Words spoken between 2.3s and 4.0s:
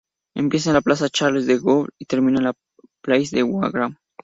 en la Place de Wagram.